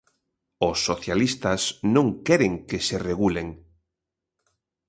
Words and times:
Os 0.69 0.77
socialistas 0.89 1.61
non 1.95 2.07
queren 2.27 2.53
que 2.69 2.79
se 2.87 2.97
regulen. 3.09 3.47